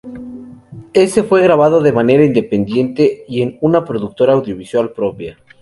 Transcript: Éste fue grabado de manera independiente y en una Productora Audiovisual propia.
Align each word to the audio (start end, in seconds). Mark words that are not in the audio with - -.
Éste 0.93 1.21
fue 1.21 1.43
grabado 1.43 1.79
de 1.83 1.91
manera 1.93 2.25
independiente 2.25 3.23
y 3.27 3.43
en 3.43 3.59
una 3.61 3.85
Productora 3.85 4.33
Audiovisual 4.33 4.93
propia. 4.93 5.37